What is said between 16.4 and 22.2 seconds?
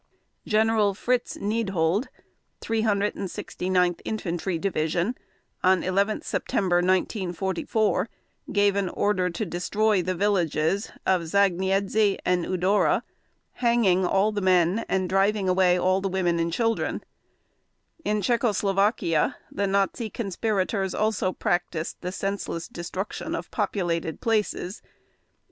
children. In Czechoslovakia the Nazi conspirators also practiced the